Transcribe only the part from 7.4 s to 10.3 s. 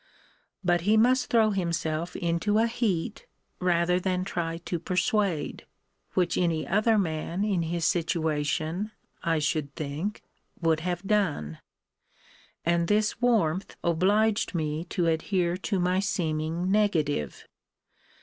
in his situation, I should think,